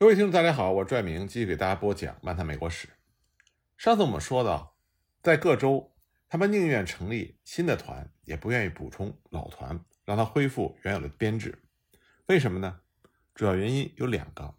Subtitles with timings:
[0.00, 2.88] 各位听众，大家好，我是拽明，继续给大家播讲《漫谈美国史》。
[3.76, 4.78] 上次我们说到，
[5.22, 5.94] 在各州，
[6.26, 11.58] 他们宁愿成立新的团，也不愿意补充老团，让它恢复原有的编制。
[12.28, 12.80] 为什么呢？
[13.34, 14.54] 主要原因有两个。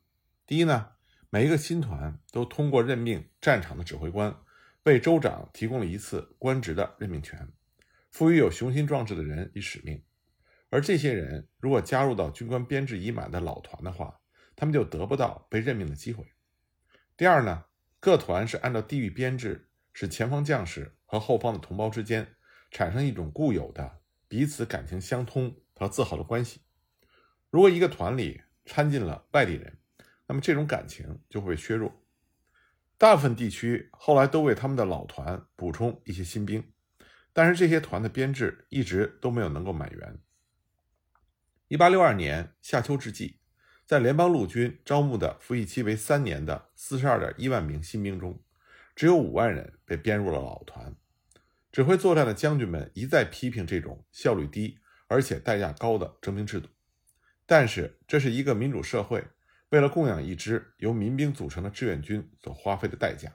[0.46, 0.92] 第一呢，
[1.32, 4.36] 每一个新团都通过任命战场的指挥官，
[4.84, 7.52] 为州长提供了一次官职的任命权，
[8.12, 10.04] 赋予有雄心壮志的人以使命。
[10.70, 14.21] 而这些人如果加入到军官编制已满的老团的话，
[14.56, 16.26] 他们就得不到被任命的机会。
[17.18, 17.66] 第二呢，
[18.00, 22.36] 各团是按照地域编制，使前方将士和后方的同胞之间
[22.72, 26.62] 产生一种固有的彼此感情相通和自豪的关系。
[27.50, 29.78] 如果一个团里掺进了外地人，
[30.26, 31.94] 那么这种感情就会被削弱。
[32.98, 36.72] 大部分地区后来都为他们的老团补充一些新兵，
[37.34, 40.20] 但是这些团的编制一直都没有能够满员。
[41.68, 43.41] 一八六二年夏秋之际。
[43.92, 48.42] 在联邦陆军招募的服役期为三年的四十二点一万名新兵中，
[48.96, 50.96] 只有五万人被编入了老团。
[51.74, 56.70] 指挥作战的将军们一再批评这种效率低而且代价高的征兵制度，
[57.46, 59.26] 但是这是一个民主社会
[59.72, 63.34] 为了供养一支由民兵组成的志愿军所花费的代价。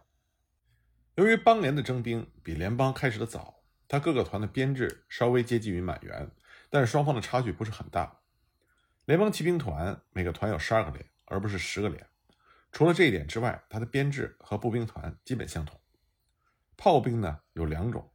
[1.17, 6.31] 由于邦联的征兵比联邦开始的早，他各个团的编制稍微接近于满员，
[6.71, 8.21] 但是双方的差距不是很大。
[9.07, 12.05] 联邦骑兵团每个团有十二个连，而不是十个连。
[12.73, 15.81] 除了这一点之外，它的编制和步兵团基本相同。
[16.77, 18.11] 炮兵呢有两种：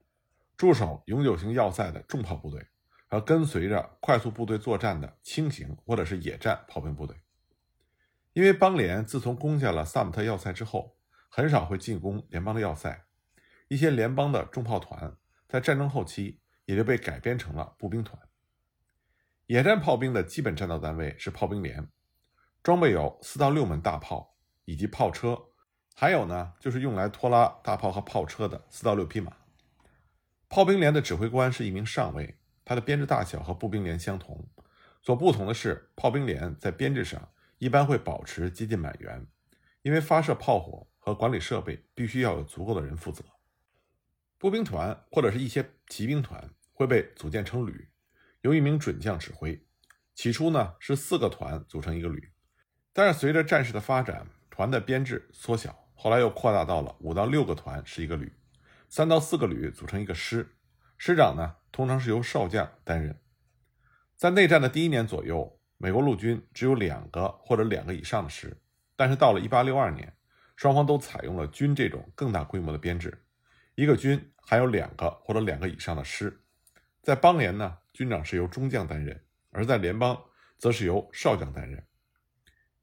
[0.58, 2.67] 驻守永久性要塞的重炮部队
[3.08, 7.16] 和跟随着快速部队作战的轻型或者是野战炮兵部队。
[8.34, 10.97] 因为邦联自从攻下了萨姆特要塞之后，
[11.30, 13.06] 很少会进攻联邦的要塞，
[13.69, 15.16] 一些联邦的重炮团
[15.47, 18.22] 在战争后期也就被改编成了步兵团。
[19.52, 21.85] 野战炮兵的基本战斗单位是炮兵连，
[22.63, 25.38] 装备有四到六门大炮以及炮车，
[25.94, 29.35] 还有呢就是用来拖拉大炮和炮车的四到六匹马。
[30.47, 34.47] 炮兵连的指挥官是一名上尉，他的编制大小和步兵连相同，
[35.01, 39.28] 所不同的是炮兵连在编制上一般会保持接近满员，
[39.81, 43.22] 因为发射炮火和管理设备必须要有足够的人负责。
[44.38, 47.91] 步兵团或者是一些骑兵团会被组建成旅。
[48.41, 49.63] 由一名准将指挥，
[50.16, 52.31] 起初呢是四个团组成一个旅，
[52.91, 58.34] 但是随着战事的发展，团的编制缩小，后来又扩大到了五到六个团是一个旅，
[58.90, 60.56] 三到四个旅组成一个师，
[60.97, 63.19] 师长呢通常是由少将担任。
[64.18, 68.62] 在内战的第一年左右，美国陆军只有两个或者两个以上的师，
[68.96, 70.16] 但是到了1862年，
[70.56, 73.24] 双方都采用了军这种更大规模的编制，
[73.75, 76.44] 一个军还有两个或者两个以上的师。
[77.01, 79.16] 在邦联呢，军长是由中将担任；
[79.50, 80.18] 而在联邦，
[80.57, 81.85] 则是由少将担任。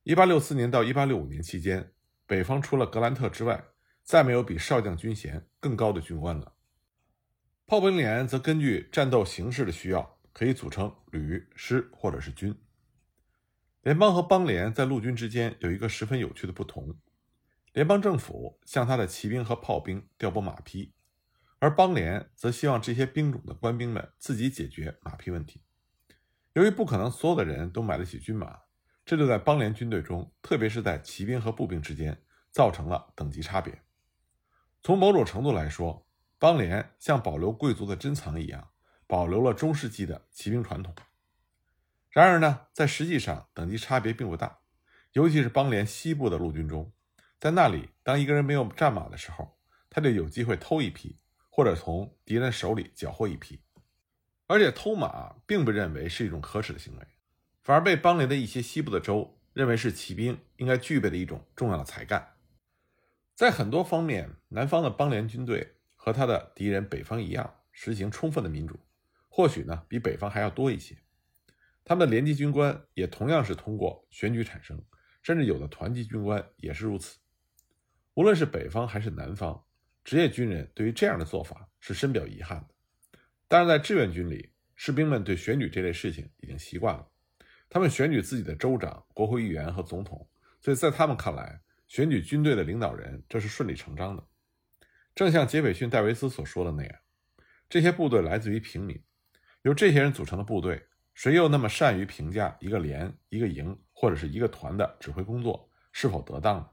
[0.03, 1.93] 一八六四年到一八六五年期间，
[2.27, 3.65] 北方除了格兰特之外，
[4.03, 6.55] 再没有比少将军衔更高的军官了。
[7.67, 12.55] 炮兵连则根据战斗形势的需要，可以组成旅、师或者是军。
[13.83, 16.99] 联邦和邦联在陆军之间有一个十分有趣的不同：
[17.73, 20.95] 联邦政府向他的骑兵和炮兵调拨马匹。
[21.61, 25.63] 而邦联则希望这些兵种的官兵们自己解决马匹问题。
[26.53, 28.61] 由于不可能所有的人都买得起军马，
[29.05, 33.83] 这就在邦联军队中，特别是在骑兵和步兵之间，造成了等级差别。
[34.83, 36.07] 从某种程度来说，
[36.39, 38.71] 邦联像保留贵族的珍藏一样，
[39.07, 40.95] 保留了中世纪的骑兵传统。
[42.11, 44.61] 然而呢，在实际上等级差别并不大，
[45.13, 46.93] 尤其是邦联西部的陆军中，
[47.41, 49.59] 在那里，当一个人没有战马的时候，
[49.91, 51.19] 他就有机会偷一匹。
[51.59, 53.59] 或者从敌人手里缴获一批，
[54.47, 57.05] 而且偷马并不认为是一种可耻的行为，
[57.65, 62.37] 反而被邦联的一些西部的州认为是骑兵应该具备的一种重要的才干。
[63.35, 68.79] 在很多方面，南方的邦联军队和他的敌人北方一样，实行充分的民主，
[69.29, 70.97] 或许呢比北方还要多一些。
[71.85, 74.81] 他们的联级军官也同样是通过选举产生，
[75.25, 77.19] 甚至有的团级军官也是如此。
[78.15, 79.65] 无论是北方还是南方。
[80.09, 82.69] 职业军人对于这样的做法是深表遗憾的，
[83.47, 87.07] 但是在志愿军里，士兵们对选举这类事情已经习惯了。
[87.69, 90.27] 他们选举自己的州长、国会议员和总统，
[90.63, 94.25] 所以在他们看来，选举军队的领导人这是顺理成章的。
[95.15, 96.99] 正像杰斐逊·戴维斯所说的那样，
[97.69, 98.99] 这些部队来自于平民，
[99.61, 106.71] 由这些人组成的部队，谁又那么善于评价一个连、一个营或者是一个团的指挥工作是否得当呢？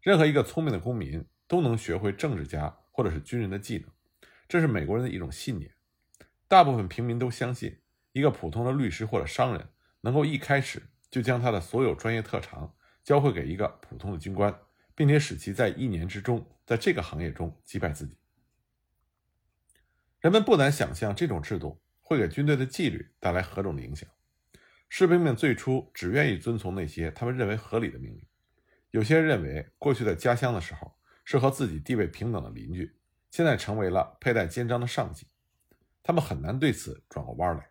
[0.00, 1.26] 任何一个聪明的公民。
[1.50, 3.88] 都能学会政治家或者是军人的技能，
[4.46, 5.74] 这是美国人的一种信念。
[6.46, 7.80] 大部分平民都相信，
[8.12, 9.68] 一个普通的律师或者商人
[10.02, 10.80] 能够一开始
[11.10, 14.56] 就将他的所有专业特长交会给一个普通的军官，
[14.94, 18.16] 并且使其在一年之中在这个行业中击败自己。
[20.20, 24.08] 人们不难想象，这种制度会给军队的纪律带来何种的影响。
[24.88, 28.24] 士兵们最初只愿意遵从那些他们认为合理的命令。
[28.92, 30.96] 有些人认为，过去在家乡的时候
[31.30, 32.98] 是和自己地位平等的邻居，
[33.30, 35.28] 现在成为了佩戴肩章的上级，
[36.02, 37.70] 他们很难对此转过弯来。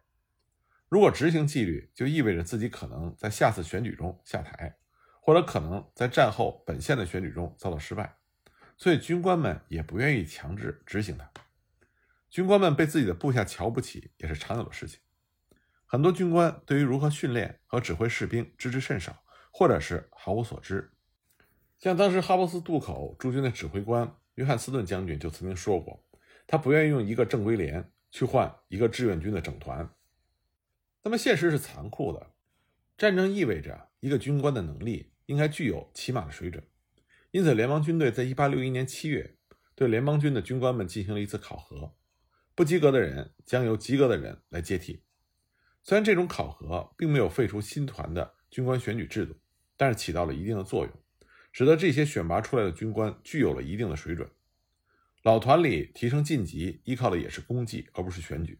[0.88, 4.78] 如果执行纪律，就意味着自己可能在下次选举中下台，
[5.20, 8.16] 或者可能在战后本县的选举中遭到失败，
[8.78, 11.30] 所以军官们也不愿意强制执行它。
[12.30, 15.02] 军官们被自己的部下瞧不起也是常有的事情。
[15.86, 19.22] 很多军官对于如何训练和指挥士兵知之甚少，
[19.52, 20.94] 或者是毫无所知。
[21.80, 26.06] 像当时哈布斯渡口驻军的指挥官约翰斯顿将军就曾经说过，
[26.46, 29.90] 他不愿意用一个正规连去换一个志愿军的整团。
[31.04, 32.32] 那么现实是残酷的，
[32.98, 36.62] 战争意味着一个军官的能力应该具有起码的水准，
[37.32, 39.38] 因此联邦军队在1861年7月
[39.74, 41.96] 对联邦军的军官们进行了一次考核，
[42.56, 45.04] 不及格的人将由及格的人来接替。
[45.82, 49.34] 虽然这种考核并没有废除新团的军官选举制度，
[49.78, 50.94] 但是起到了一定的作用，
[51.52, 54.30] 使得这些选拔出来的军官具有了一定的水准。
[55.24, 58.60] 老团里提升晋级依靠的也是功绩，而不是选举。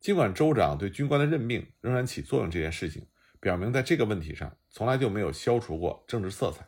[0.00, 3.06] 尽管州长对军官的任命仍然起作用，这件事情
[3.40, 6.66] 表明在这个问题上从来就没有消除过政治色彩。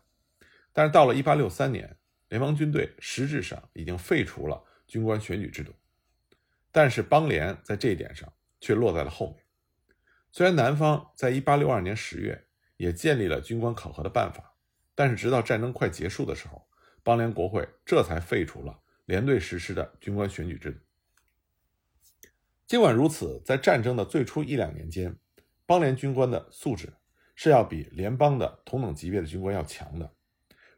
[0.72, 1.96] 但是到了1863年，
[2.28, 5.74] 联邦军队实质上已经废除了军官选举制度，
[6.72, 9.44] 但是邦联在这一点上却落在了后面。
[10.32, 12.46] 虽然南方在1862年10月
[12.76, 14.55] 也建立了军官考核的办法，
[14.96, 16.66] 但是直到战争快结束的时候，
[17.04, 20.80] 邦联国会这才废除了连队实施的军官选举制度。
[22.66, 25.16] 尽管如此，在战争的最初一两年间，
[25.66, 26.92] 邦联军官的素质
[27.36, 30.12] 是要比联邦的同等级别的军官要强的。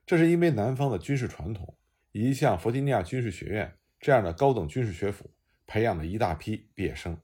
[0.05, 1.79] 这是因为南方的军事传统
[2.13, 5.31] 以及像弗吉尼亚军事学院这样的高等军事学府
[5.67, 7.19] 培养了一大批毕业生，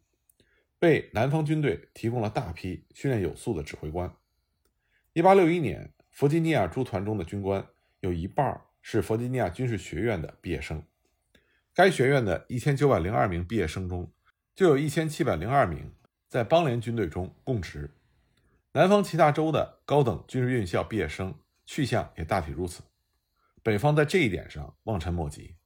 [0.81, 4.14] 为南方军队提供了大批训练有素的指挥官。
[5.14, 7.67] 1861年，弗吉尼亚诸团中的军官
[7.99, 10.81] 有一半是弗吉尼亚军事学院的毕业生。
[11.75, 14.13] 该学院的一千九百零二名毕业生中，
[14.55, 15.93] 就有一千七百零二名
[16.29, 17.91] 在邦联军队中供职，
[18.75, 21.35] 南方其他州的高等军事院校毕业生
[21.67, 22.85] 去向也大体如此。
[23.65, 25.57] 北方在这一点上望尘莫及。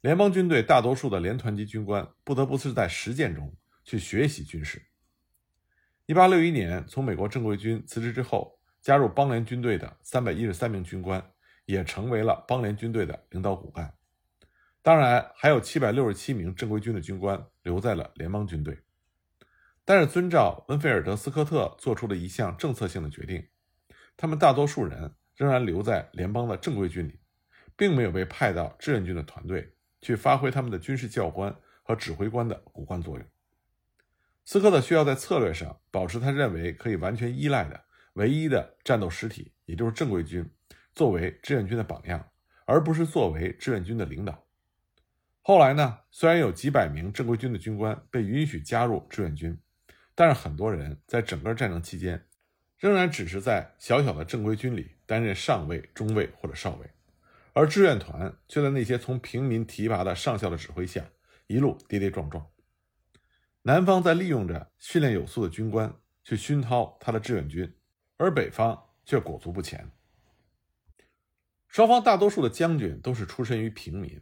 [0.00, 3.54] 联邦军队大多数的连团级军官不得不是在实践中
[3.84, 4.82] 去学习军事。
[6.06, 11.24] 一八六一年从美国正规军辞职之后，加入邦联军队的三百一十三名军官
[11.64, 13.94] 也成为了邦联军队的领导骨干。
[14.82, 18.76] 当然，还有七百六十七名正规军的军官留在了联邦军队，
[19.84, 23.46] 但是遵照温菲尔德斯科特做出的一项政策性的决定，
[24.16, 27.20] 他们大多数人仍然留在联邦的正规军里，
[27.76, 31.54] 并没有被派到志愿军的团队去发挥他们的军事教官
[31.84, 33.24] 和指挥官的骨干作用。
[34.44, 40.48] 斯科特需要在策略上保持他认为可以完全依赖的唯一的战斗实体，也就是正规军，
[40.94, 42.28] 作为志愿军的榜样，
[42.66, 44.46] 而不是作为志愿军的领导。
[45.40, 45.98] 后来呢？
[46.10, 49.58] 虽然有几百名正规军的军官被允许加入志愿军，
[50.14, 52.26] 但是很多人在整个战争期间，
[52.78, 56.90] 仍然只是在小小的正规军里担任上尉、中尉或者少尉，
[57.54, 61.10] 而志愿团却在那些从平民提拔的上校的指挥下，
[61.48, 62.46] 一路跌跌撞撞。
[63.62, 65.92] 南方在利用着训练有素的军官
[66.22, 67.74] 去熏陶他的志愿军，
[68.22, 69.90] 而北方却裹足不前。
[71.66, 74.20] 双方大多数的将军都是出身于平民。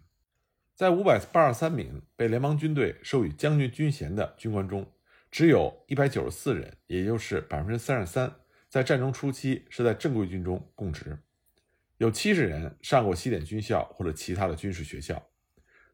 [0.75, 4.91] 在五百八十三名被联邦军队授予将军军衔的军官中，
[5.31, 8.35] 只有一百九十四人，也就是百分之三十三，
[8.71, 11.19] 在战争初期是在正规军中供职。
[11.99, 15.23] 有七十人上过西点军校或者其他的军事学校。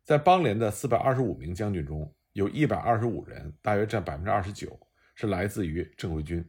[0.05, 4.79] 在邦联的四百二十五名将军中，有一百二十五人，大约占百分之二十九，
[5.17, 6.49] 是来自于正规军。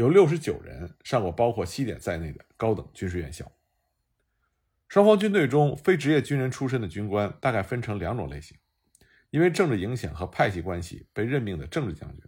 [0.00, 3.52] 有六十九人上过包括西点在内的高等军事院校。
[4.88, 8.56] 双方军队中非职业军人出身的军官大概分成两种类型：
[9.28, 12.24] 因为政治影响和派系关系被任命的政治将军，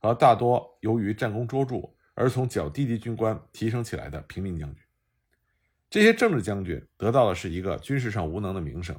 [0.00, 1.76] 和大多由于战功卓著
[2.12, 4.84] 而从较低级军官提升起来的平民将军。
[5.88, 8.94] 这些政治将军得到的是一个军事上无能的名声。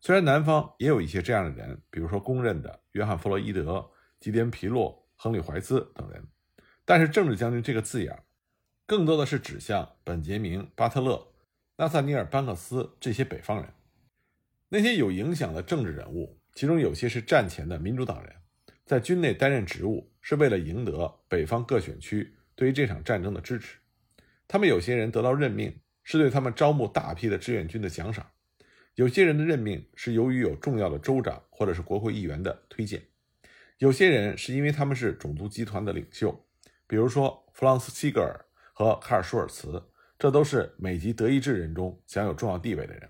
[0.00, 3.84] 虽然南方也有一些这样的人，比如说公认的约翰·弗洛伊德、
[4.20, 6.24] 吉迪恩·皮洛、亨利·怀斯等人，
[6.88, 8.18] 但是“政治将军”这个字眼，
[8.86, 11.34] 更多的是指向本杰明·巴特勒。
[11.76, 13.68] 纳萨尼尔·班克斯这些北方人，
[14.70, 18.32] 那些有影响的政治人物，其中有些是战前的民主党人，
[18.86, 23.76] 在军内担任职务是为了赢得北方各选区对于这场战争的支持。
[24.48, 28.26] 他们有些人得到任命是对他们招募大批的志愿军的奖赏，
[28.94, 33.02] 有些人的任命是由于有重要的州长或者是国会议员的推荐，
[33.76, 36.47] 有些人是因为他们是种族集团的领袖，
[36.88, 39.80] 比如说弗朗斯·西格尔和卡尔·舒尔茨，
[40.18, 43.08] 这都是美籍德意志人中享有重要地位的人。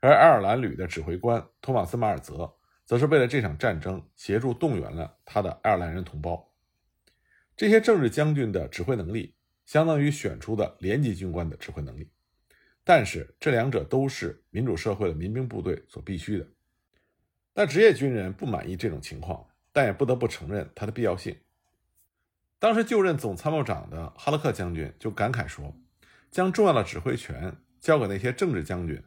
[0.00, 2.54] 而爱尔兰旅的指挥官托马斯·马尔泽，
[2.86, 6.50] 则是为了这场战争协助动员了他的爱尔兰人同胞。
[7.54, 9.34] 这些政治将军的指挥能力。
[9.64, 12.10] 相当于选出的连级军官的指挥能力，
[12.82, 16.46] 但是这两者都是民主社会的民兵部队所必须的。
[17.54, 21.34] 那职业军人不满意这种情况，但也不得不承认它的必要性。
[22.62, 25.74] 当时就任总参谋长的哈勒克将军就感慨说
[26.30, 29.02] ：“将重要的指挥权交给那些政治将军，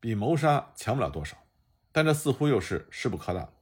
[0.00, 1.36] 比谋杀强不了多少。”
[1.92, 3.52] 但这似乎又是势不可挡。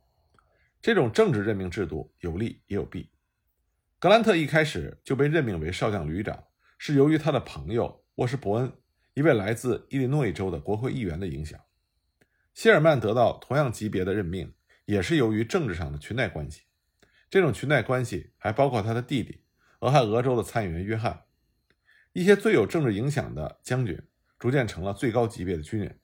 [0.80, 3.10] 这种政治任命制度有利也有弊。
[3.98, 6.44] 格兰特一开始就被任命为少将旅长，
[6.78, 8.72] 是由于他的朋友沃什伯恩，
[9.14, 11.58] 一位来自伊利诺伊州的国会议员的影响。
[12.54, 16.62] 谢尔曼得到同样级别的任命，也是由于政治上的裙带关系。
[17.32, 19.40] 这种裙带关系还包括他的弟弟
[19.80, 21.22] 俄亥俄州的参议员约翰。
[22.12, 23.98] 一些最有政治影响的将军
[24.38, 25.98] 逐渐成了最高级别的军人，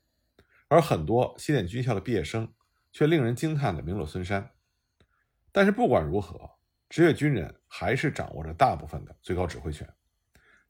[0.69, 2.51] 而很多西点军校的毕业生
[2.93, 4.53] 却令人惊叹的名落孙山。
[5.53, 6.57] 但是不管如何。
[6.89, 9.87] 职业军人还是掌握着大部分的最高指挥权，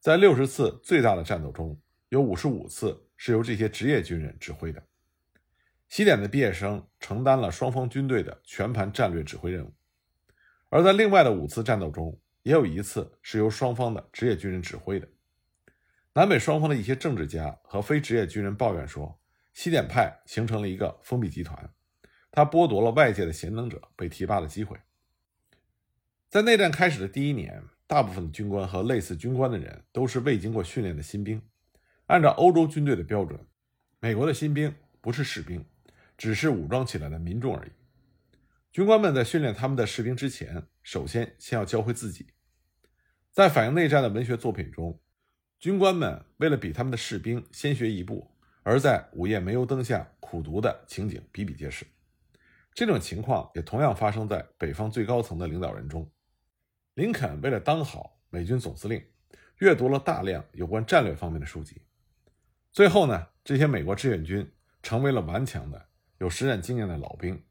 [0.00, 4.83] 在六十次最大的战斗中，有五十五次是由这些职业军人指挥的。
[5.87, 9.73] 西点的毕业生承担了双方军队的全盘战略指挥任务，
[10.71, 15.09] 而在另外的五次战斗中，也有一次是由双方的职业军人指挥的。
[16.15, 19.19] 南北双方的一些政治家和非职业军人抱怨说，
[19.55, 21.71] 西点派形成了一个封闭集团，
[22.31, 24.77] 他剥夺了外界的贤能者被提拔的机会。
[26.29, 31.41] 在内战开始的第一年，大部分军官和类似军官的人都是未经过训练的新兵。
[32.07, 33.39] 按照欧洲军队的标准，
[34.01, 35.65] 美国的新兵不是士兵，
[36.17, 37.71] 只是武装起来的民众而已。
[38.71, 42.35] 军官们在训练他们的士兵之前，首先先要教会自己。
[43.33, 45.01] 在反映内战的文学作品中，
[45.59, 48.31] 军官们为了比他们的士兵先学一步，
[48.63, 51.87] 而在午夜煤油灯下苦读的情景比比皆是。
[52.75, 56.09] 这种情况也同样发生在北方最高层的领导人中。
[56.95, 59.03] 林肯为了当好美军总司令，
[59.59, 61.83] 阅读了大量有关战略方面的书籍。
[62.71, 64.49] 最后呢，这些美国志愿军
[64.83, 67.43] 成为了顽强的、有实战经验的老兵，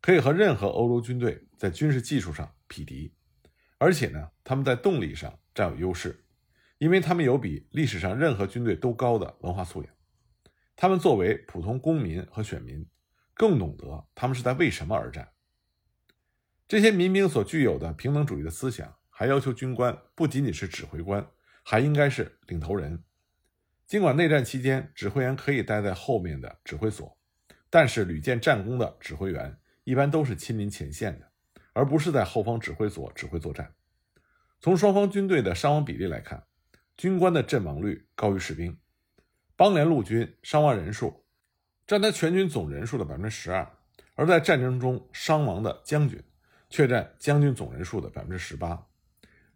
[0.00, 3.14] 可以和任何欧洲军队在军事技术上匹敌。
[3.78, 6.24] 而且呢，他们在动力上占有优势，
[6.78, 9.92] 因为他们有比历史上任何军队都高的文化素养。
[10.76, 12.86] 他们作为普通公民和选民，
[13.34, 15.30] 更懂得他们是在为什么而战。
[16.66, 21.26] 这些民兵所具有的平等主义的思想，还要求军官不仅仅是指挥官，
[21.64, 23.02] 还应该是领头人。
[23.86, 27.18] 尽管内战期间指挥员可以待在后面的指挥所，
[27.68, 31.30] 但是屡建战功的指挥员一般都是亲临前线的，
[31.72, 33.74] 而不是在后方指挥所指挥作战。
[34.60, 36.44] 从双方军队的伤亡比例来看，
[36.96, 38.78] 军官的阵亡率高于士兵。
[39.56, 41.24] 邦联陆军伤亡人数
[41.86, 43.70] 占他全军总人数的百分之十二，
[44.14, 46.22] 而在战争中伤亡的将军。
[46.72, 48.86] 却占将军总人数的百分之十八，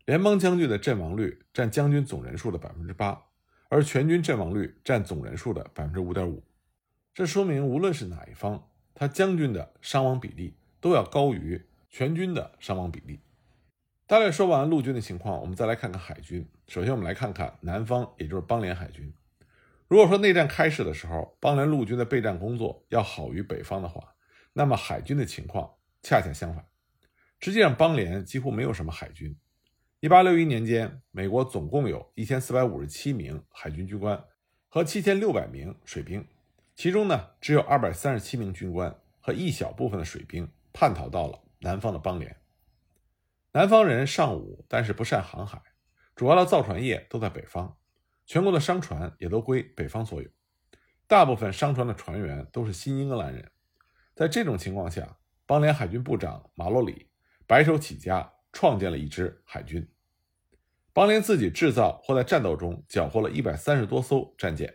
[0.05, 3.23] 联邦将军的阵亡率占将军总人数的百分之八，
[3.69, 6.43] 而全军阵亡率占总人数的百分之五点五。
[7.15, 13.21] 这说明，无论是哪一方，他将军的伤亡比例都要高于全军的伤亡比例。
[14.07, 16.47] 大概说完陆军的情况，我们再来看看海军。
[16.69, 19.13] 首先，我们来看看南方，也就是邦联海军。
[19.89, 24.15] 如果说内战开始的时候，邦联陆军的备战工作要好于北方的话，
[24.53, 25.71] 那么海军的情况
[26.03, 26.67] 恰恰相反。
[27.41, 29.37] 实际上，邦联几乎没有什么海军。
[30.03, 34.23] 1861年间，美国总共有一千四百五十七名海军军官
[34.69, 36.27] 和七千六百名水兵，
[36.75, 42.37] 其中呢，只有二百三十七名军官和一小部分的水兵叛逃到了南方的邦联。
[43.53, 45.63] 南方人尚武，但是不善航海，
[46.15, 47.77] 主要的造船业都在北方，
[48.27, 50.29] 全国的商船也都归北方所有，
[51.07, 53.51] 大部分商船的船员都是新英格兰人。
[54.15, 55.17] 在这种情况下，
[55.47, 57.09] 邦联海军部长马洛里。
[57.47, 59.87] 白手起家创建了一支海军，
[60.95, 64.75] 邦联自己制造或在战斗中缴获了一百三十多艘战舰，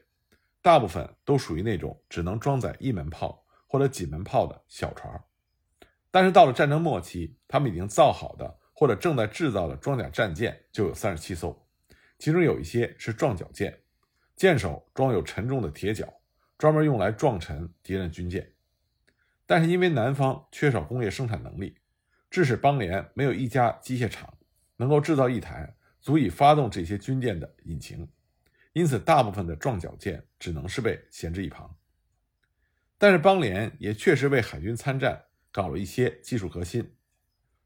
[0.62, 5.24] 大部分都属于那种只能装载一门炮或者几门炮的小船。
[6.12, 11.68] 但是到了战争末期，他们已经造好的或者正在制造的装甲战舰就有三十七艘，
[12.18, 13.82] 其中有一些是撞角舰，
[14.36, 16.22] 舰首装有沉重的铁角，
[16.58, 18.54] 专门用来撞沉敌人军舰。
[19.46, 21.76] 但是因为南方缺少工业生产能力。
[22.32, 24.32] 致使邦联没有一家机械厂
[24.78, 28.08] 能够制造一台足以发动这些军舰的引擎。
[28.80, 31.78] 因此大部分的撞角舰只能是被闲置一旁。
[32.98, 36.96] 但是邦联也确实为海军参战搞了一些技术革新，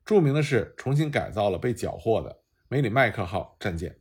[0.03, 3.99] 著名的是重新改造了被缴获的梅里麦克号战舰，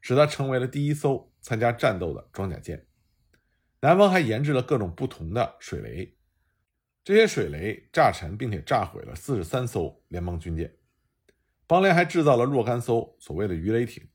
[0.00, 2.86] 使它成为了第一艘参加战斗的装甲舰。
[3.80, 6.16] 南方还研制了各种不同的水雷，
[7.02, 10.76] 这些水雷炸沉并且炸毁了四十三艘联邦军舰。
[11.66, 14.08] 邦联还制造了若干艘所谓的鱼雷艇，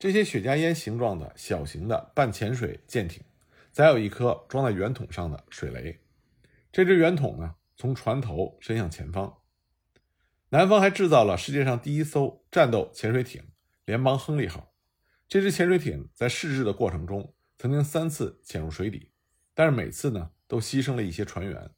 [0.00, 3.22] 这些雪茄烟形状的小型的半潜水舰艇，
[3.70, 6.00] 载有一颗装在圆筒上的水雷。
[6.72, 9.42] 这只圆筒呢，从船头伸向前方。
[10.48, 13.44] 南方还制造了世界上第一艘战斗潜水艇
[13.84, 14.72] “联邦亨利号”。
[15.28, 19.10] 这支潜水艇在试制的过程中，曾经三次潜入水底，
[19.52, 21.70] 但是每次呢都牺牲了一些船员。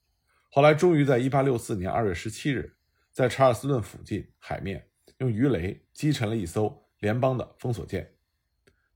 [0.49, 2.77] 后来终于在1864年2月17日，
[3.11, 4.87] 在查尔斯顿附近海面
[5.19, 8.15] 用鱼雷击沉了一艘联邦的封锁舰。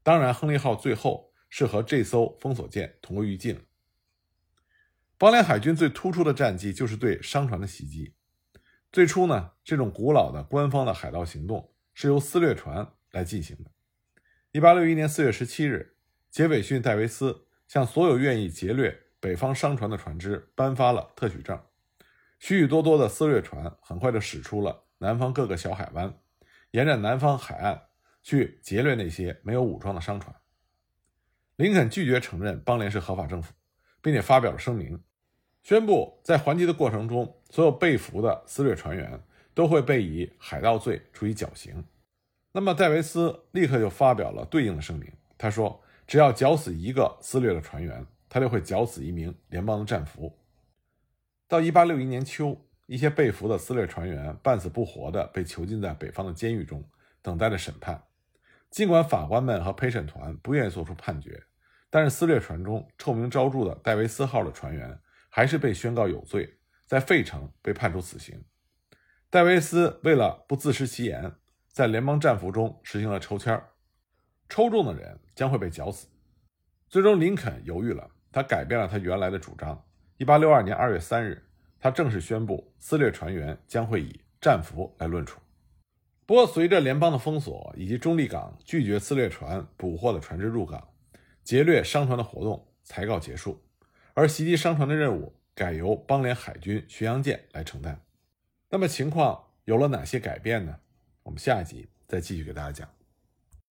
[0.04, 3.60] 当然，亨利号最后是和这艘封锁舰同归于尽了。
[5.18, 8.14] 邦联海军最突出的战绩就是对商船的袭击。
[8.92, 13.72] 最初呢，这种古老的官方的海盗行动是由私掠船来进行的。
[14.52, 15.96] 一八六一年四月十七日，
[16.30, 21.60] 杰斐逊·戴维斯向所有愿意劫掠北方商船的船只颁发了特许证，
[22.38, 26.16] 许许多多的私掠船很快就驶出了南方各个小海湾，
[26.70, 27.86] 沿着南方海岸
[28.26, 30.35] 去劫掠那些没有武装的商船。
[31.54, 33.52] 林肯拒绝承认邦联是合法政府。
[34.02, 35.02] 并且发表了声明，
[35.64, 39.21] 宣布在还击的过程中，所有被俘的私掠船员
[39.52, 41.85] 都会被以海盗罪处以绞刑。
[42.52, 50.38] 那么戴维斯立刻就发表了对应的声明，他说：“只要绞死一个私掠的船员，他就会绞死一名联邦的战俘。”
[51.49, 56.88] 到1861年秋，一些被俘的私掠船员半死不活地被囚禁在北方的监狱中，
[57.23, 58.00] 等待着审判。
[58.76, 61.42] 尽管法官们和陪审团不愿意做出判决。
[61.88, 65.00] 但是，撕裂船中臭名昭著的戴维斯号的船员
[65.31, 68.44] 还是被宣告有罪，在费城被判处死刑。
[69.31, 71.33] 戴维斯为了不自食其言，
[71.72, 73.59] 在联邦战俘中实行了抽签
[74.46, 76.09] 抽中的人将会被绞死。
[76.87, 79.83] 最终，林肯犹豫了，他改变了他原来的主张。
[80.18, 81.42] 1862年2月3日，
[81.81, 85.40] 他正式宣布撕裂船员将会以战俘来论处。
[86.26, 90.88] 不过，随着联邦的封锁以及中立港拒绝撕裂船捕获的船只入港。
[91.44, 93.62] 劫掠商船的活动才告结束，
[94.14, 98.00] 而袭击商船的任务改由邦联海军巡洋舰来承担。
[98.68, 100.80] 那么情况有了哪些改变呢？
[101.22, 102.95] 我们下一集再继续给大家讲。